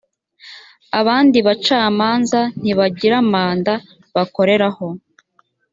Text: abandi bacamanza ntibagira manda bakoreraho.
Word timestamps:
abandi 0.99 1.37
bacamanza 1.47 2.39
ntibagira 2.61 3.17
manda 3.31 3.73
bakoreraho. 4.15 4.87